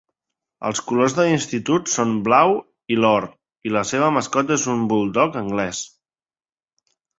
[0.69, 2.55] Els colors de l'institut són el blau
[2.97, 3.29] i l'or,
[3.71, 5.85] i la seva mascota és un buldog anglès.